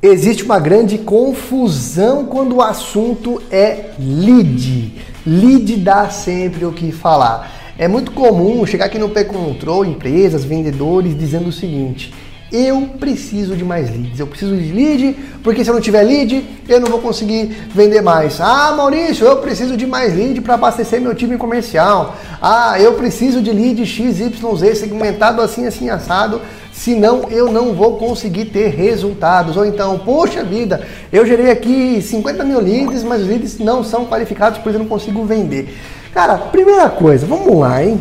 [0.00, 4.94] Existe uma grande confusão quando o assunto é lead.
[5.26, 7.74] Lead dá sempre o que falar.
[7.76, 12.14] É muito comum chegar aqui no P-Control, empresas, vendedores, dizendo o seguinte:
[12.52, 16.44] eu preciso de mais leads, eu preciso de lead, porque se eu não tiver lead,
[16.68, 18.40] eu não vou conseguir vender mais.
[18.40, 22.16] Ah, Maurício, eu preciso de mais lead para abastecer meu time comercial.
[22.40, 26.40] Ah, eu preciso de lead XYZ segmentado assim, assim, assado
[26.78, 29.56] senão eu não vou conseguir ter resultados.
[29.56, 34.06] Ou então, poxa vida, eu gerei aqui 50 mil leads, mas os leads não são
[34.06, 35.76] qualificados, por isso eu não consigo vender.
[36.14, 38.00] Cara, primeira coisa, vamos lá, hein?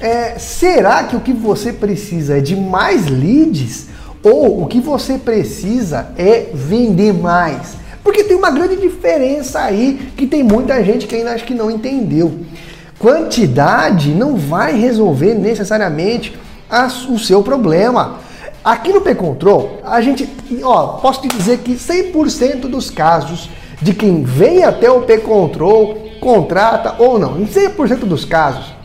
[0.00, 3.88] É, será que o que você precisa é de mais leads
[4.22, 7.74] ou o que você precisa é vender mais?
[8.02, 11.70] Porque tem uma grande diferença aí que tem muita gente que ainda acha que não
[11.70, 12.40] entendeu.
[12.98, 16.38] Quantidade não vai resolver necessariamente
[17.08, 18.20] o seu problema.
[18.64, 20.28] Aqui no P-Control, a gente,
[20.62, 23.50] ó, posso te dizer que 100% dos casos
[23.82, 28.79] de quem vem até o P-Control, contrata ou não, em 100% dos casos,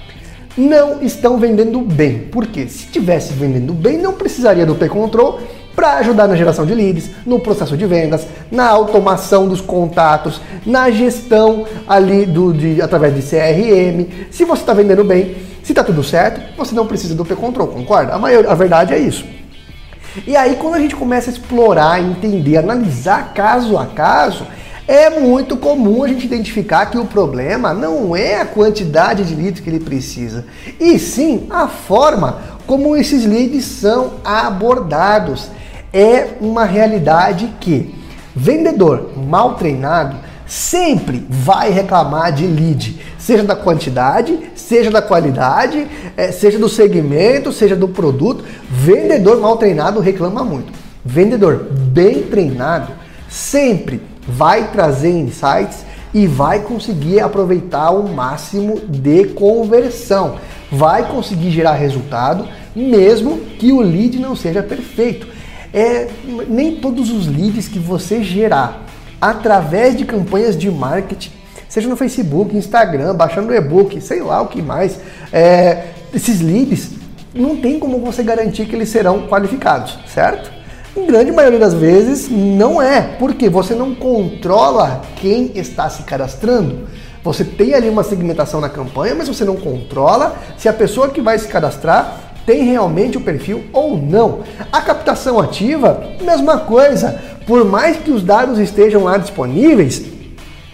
[0.58, 2.20] não estão vendendo bem.
[2.31, 5.39] Porque se estivesse vendendo bem, não precisaria do P-Control
[5.75, 10.89] para ajudar na geração de leads, no processo de vendas, na automação dos contatos, na
[10.89, 14.30] gestão ali do, de, através de CRM.
[14.31, 18.14] Se você está vendendo bem, se está tudo certo, você não precisa do P-Control, concorda?
[18.14, 19.25] A, maior, a verdade é isso.
[20.25, 24.47] E aí, quando a gente começa a explorar, entender, analisar caso a caso,
[24.88, 29.59] é muito comum a gente identificar que o problema não é a quantidade de leads
[29.59, 30.45] que ele precisa,
[30.80, 35.50] e sim a forma como esses leads são abordados.
[35.91, 37.95] É uma realidade que
[38.36, 46.31] vendedor mal treinado sempre vai reclamar de lead, seja da quantidade, seja da qualidade, é,
[46.31, 48.44] seja do segmento, seja do produto.
[48.69, 50.72] Vendedor mal treinado reclama muito.
[51.03, 52.91] Vendedor bem treinado
[53.30, 60.38] sempre vai trazer insights e vai conseguir aproveitar o máximo de conversão.
[60.72, 65.28] Vai conseguir gerar resultado, mesmo que o lead não seja perfeito.
[65.74, 66.08] É,
[66.47, 68.85] nem todos os leads que você gerar
[69.19, 71.31] através de campanhas de marketing,
[71.68, 75.00] seja no Facebook, Instagram, baixando e-book, sei lá o que mais,
[75.34, 76.91] é, esses leads,
[77.34, 80.54] não tem como você garantir que eles serão qualificados, certo?
[80.95, 86.88] Em grande maioria das vezes não é, porque você não controla quem está se cadastrando.
[87.22, 91.19] Você tem ali uma segmentação na campanha, mas você não controla se a pessoa que
[91.19, 94.39] vai se cadastrar tem realmente o perfil ou não.
[94.72, 97.19] A captação ativa, mesma coisa.
[97.45, 100.01] Por mais que os dados estejam lá disponíveis,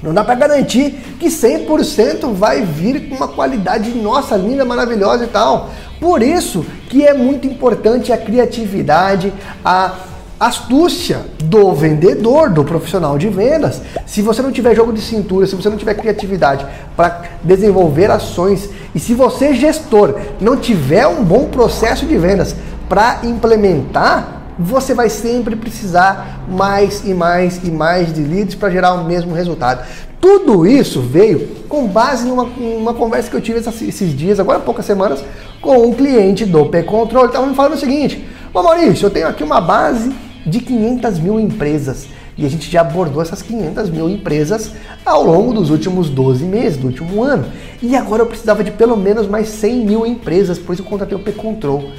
[0.03, 5.27] não dá para garantir que 100% vai vir com uma qualidade nossa linda, maravilhosa e
[5.27, 5.71] tal.
[5.99, 9.33] Por isso que é muito importante a criatividade,
[9.65, 10.10] a
[10.41, 13.79] astúcia do vendedor, do profissional de vendas.
[14.07, 16.65] Se você não tiver jogo de cintura, se você não tiver criatividade
[16.97, 22.55] para desenvolver ações e se você gestor não tiver um bom processo de vendas
[22.89, 28.93] para implementar, você vai sempre precisar mais e mais e mais de leads para gerar
[28.95, 29.85] o mesmo resultado.
[30.19, 34.61] Tudo isso veio com base numa, numa conversa que eu tive esses dias, agora há
[34.61, 35.23] poucas semanas,
[35.61, 37.25] com um cliente do P-Control.
[37.25, 40.11] Ele estava me falando o seguinte: Ô Maurício, eu tenho aqui uma base
[40.45, 42.07] de 500 mil empresas.
[42.37, 44.71] E a gente já abordou essas 500 mil empresas
[45.05, 47.45] ao longo dos últimos 12 meses, do último ano.
[47.81, 51.15] E agora eu precisava de pelo menos mais 100 mil empresas, por isso eu contratei
[51.15, 51.91] o P-Control.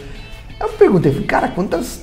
[0.59, 2.01] Eu perguntei, cara, quantas,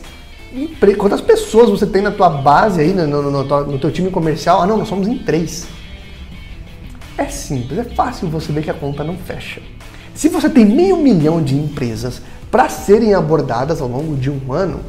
[0.98, 4.62] quantas pessoas você tem na tua base aí, no, no, no, no teu time comercial?
[4.62, 5.68] Ah, não, nós somos em três.
[7.18, 9.62] É simples, é fácil você ver que a conta não fecha.
[10.14, 12.22] Se você tem meio milhão de empresas
[12.52, 14.82] para serem abordadas ao longo de um ano,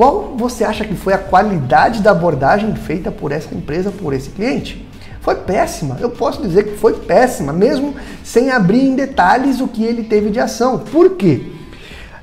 [0.00, 4.30] qual você acha que foi a qualidade da abordagem feita por essa empresa, por esse
[4.30, 4.88] cliente?
[5.20, 7.94] Foi péssima, eu posso dizer que foi péssima, mesmo
[8.24, 10.78] sem abrir em detalhes o que ele teve de ação.
[10.78, 11.42] Por quê?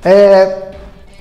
[0.04, 0.72] É,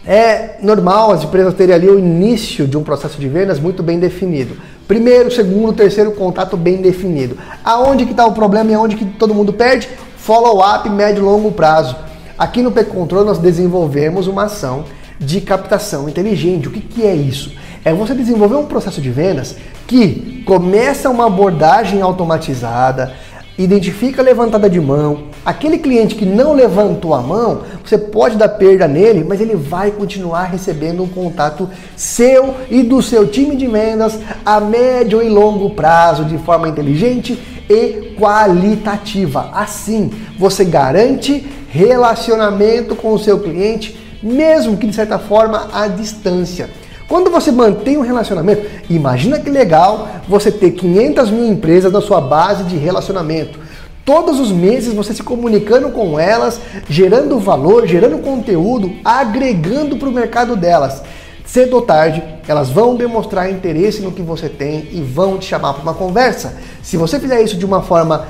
[0.07, 4.01] é normal as empresas terem ali o início de um processo de vendas muito bem
[4.01, 4.57] definido.
[4.89, 7.37] Primeiro, segundo, terceiro contato bem definido.
[7.63, 9.91] Aonde que está o problema e aonde que todo mundo perde?
[10.17, 11.95] Follow-up médio e longo prazo.
[12.39, 14.87] Aqui no P-Control nós desenvolvemos uma ação
[15.19, 16.69] de captação inteligente.
[16.69, 17.53] O que, que é isso?
[17.85, 23.15] É você desenvolver um processo de vendas que começa uma abordagem automatizada,
[23.59, 25.29] identifica a levantada de mão.
[25.45, 29.91] Aquele cliente que não levantou a mão, você pode dar perda nele, mas ele vai
[29.91, 35.71] continuar recebendo um contato seu e do seu time de vendas a médio e longo
[35.71, 39.51] prazo, de forma inteligente e qualitativa.
[39.53, 46.69] Assim, você garante relacionamento com o seu cliente mesmo que de certa forma à distância.
[47.09, 52.21] Quando você mantém um relacionamento, imagina que legal você ter 500 mil empresas na sua
[52.21, 53.61] base de relacionamento.
[54.05, 60.13] Todos os meses você se comunicando com elas, gerando valor, gerando conteúdo, agregando para o
[60.13, 61.03] mercado delas.
[61.45, 65.75] Cedo ou tarde, elas vão demonstrar interesse no que você tem e vão te chamar
[65.75, 66.57] para uma conversa.
[66.83, 68.27] Se você fizer isso de uma forma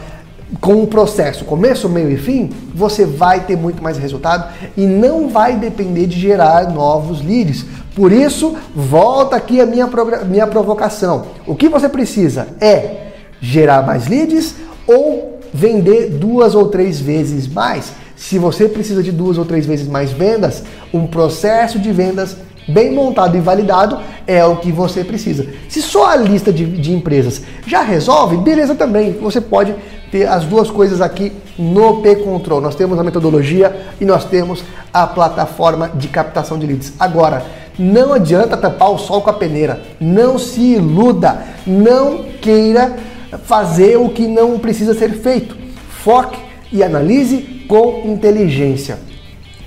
[0.60, 5.28] com um processo começo, meio e fim, você vai ter muito mais resultado e não
[5.28, 7.64] vai depender de gerar novos leads.
[7.94, 9.88] Por isso, volta aqui a minha,
[10.28, 11.26] minha provocação.
[11.46, 13.06] O que você precisa é
[13.40, 14.54] gerar mais leads
[14.86, 17.92] ou vender duas ou três vezes mais.
[18.14, 22.92] Se você precisa de duas ou três vezes mais vendas, um processo de vendas bem
[22.92, 25.46] montado e validado é o que você precisa.
[25.68, 29.12] Se só a lista de, de empresas já resolve, beleza também.
[29.12, 29.74] Você pode
[30.10, 32.60] ter as duas coisas aqui no P-Control.
[32.60, 36.92] Nós temos a metodologia e nós temos a plataforma de captação de leads.
[36.98, 37.44] Agora,
[37.78, 39.82] não adianta tampar o sol com a peneira.
[40.00, 41.42] Não se iluda.
[41.66, 42.96] Não queira
[43.44, 45.56] fazer o que não precisa ser feito.
[46.02, 46.38] Foque
[46.72, 48.98] e analise com inteligência.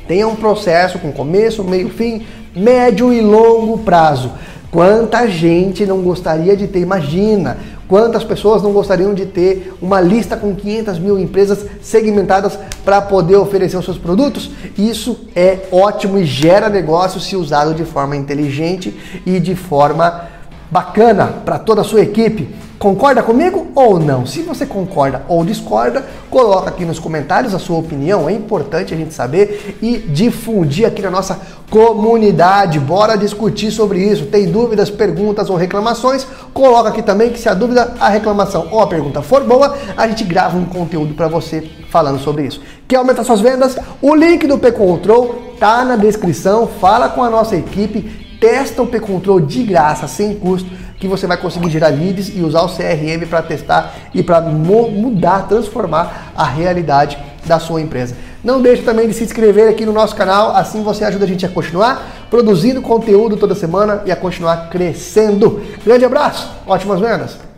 [0.09, 2.25] Tenha um processo com começo, meio, fim,
[2.55, 4.31] médio e longo prazo.
[4.71, 10.35] Quanta gente não gostaria de ter, imagina, quantas pessoas não gostariam de ter uma lista
[10.35, 14.49] com 500 mil empresas segmentadas para poder oferecer os seus produtos?
[14.75, 20.27] Isso é ótimo e gera negócio se usado de forma inteligente e de forma
[20.71, 22.49] bacana para toda a sua equipe.
[22.79, 24.25] Concorda comigo ou não?
[24.25, 28.29] Se você concorda ou discorda, coloca aqui nos comentários a sua opinião.
[28.29, 31.37] É importante a gente saber e difundir aqui na nossa
[31.69, 32.79] comunidade.
[32.79, 34.27] Bora discutir sobre isso.
[34.27, 36.25] Tem dúvidas, perguntas ou reclamações?
[36.53, 40.07] Coloca aqui também que se a dúvida, a reclamação ou a pergunta for boa, a
[40.07, 42.61] gente grava um conteúdo para você falando sobre isso.
[42.87, 43.77] Quer aumentar suas vendas?
[44.01, 46.65] O link do P-Control tá na descrição.
[46.79, 51.37] Fala com a nossa equipe testa o P-Control de graça, sem custo, que você vai
[51.37, 57.17] conseguir gerar leads e usar o CRM para testar e para mudar, transformar a realidade
[57.45, 58.15] da sua empresa.
[58.43, 61.45] Não deixe também de se inscrever aqui no nosso canal, assim você ajuda a gente
[61.45, 65.61] a continuar produzindo conteúdo toda semana e a continuar crescendo.
[65.83, 67.48] Grande abraço, ótimas vendas!